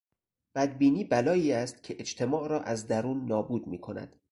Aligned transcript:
بدبینی 0.55 1.03
بلایی 1.03 1.53
است 1.53 1.83
که 1.83 1.95
اجتماع 1.99 2.47
را 2.49 2.61
از 2.61 2.87
درون 2.87 3.25
نابود 3.25 3.67
میکند. 3.67 4.15